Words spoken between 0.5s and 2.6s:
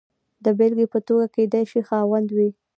بېلګې په توګه کېدای شي خاوند وي.